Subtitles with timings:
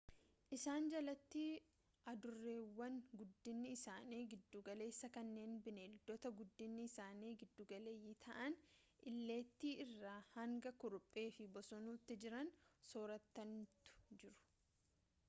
[0.55, 1.41] isaan jalatti
[2.11, 8.57] adureewwan guddinni isaanii giddugaleessaa kanneen bineeldota guddinni isaanii giddugaleeyyii ta'an
[9.11, 12.49] illeettii irraa hanga kurupheefi bosonuutti jiran
[12.93, 14.41] sooratantu jiru